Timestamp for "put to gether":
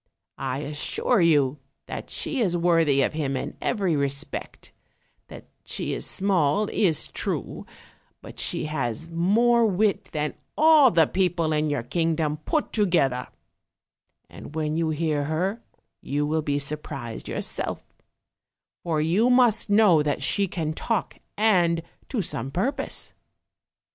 12.45-13.27